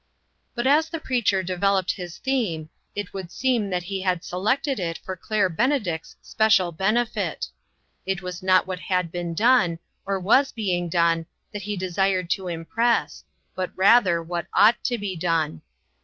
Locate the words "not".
8.41-8.65